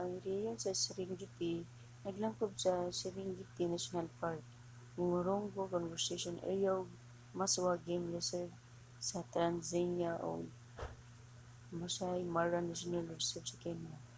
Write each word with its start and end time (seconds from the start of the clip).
ang 0.00 0.14
rehiyon 0.24 0.56
sa 0.64 0.72
serengeti 0.82 1.54
naglangkob 2.04 2.52
sa 2.64 2.72
serengeti 3.00 3.64
national 3.74 4.08
park 4.20 4.42
ngorongoro 4.96 5.64
conservation 5.74 6.36
area 6.52 6.72
ug 6.80 6.88
maswa 7.40 7.72
game 7.86 8.06
reserve 8.16 8.52
sa 9.08 9.18
tanzania 9.34 10.12
ug 10.30 10.42
maasai 11.80 12.20
mara 12.36 12.60
national 12.70 13.04
reserve 13.16 13.46
sa 13.48 13.60
kenya 13.64 13.94